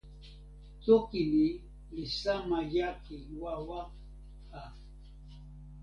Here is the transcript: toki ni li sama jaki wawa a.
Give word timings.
toki 0.83 1.21
ni 1.31 1.45
li 1.95 2.05
sama 2.21 2.59
jaki 2.73 3.15
wawa 3.41 3.79
a. 4.59 4.61